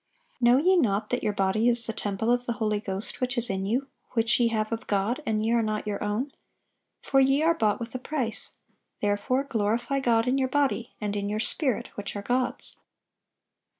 [0.41, 3.37] (817) "Know ye not that your body is the temple of the Holy Ghost which
[3.37, 6.31] is in you, which ye have of God, and ye are not your own?
[7.03, 8.53] for ye are bought with a price:
[8.99, 12.79] therefore glorify God in your body, and in your spirit, which are God's."